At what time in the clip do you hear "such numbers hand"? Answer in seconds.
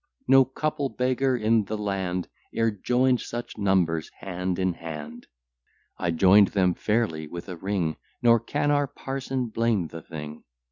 3.21-4.57